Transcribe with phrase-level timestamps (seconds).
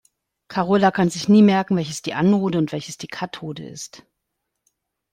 [0.47, 4.03] Karola kann sich nie merken, welches die Anode und welches die Kathode ist.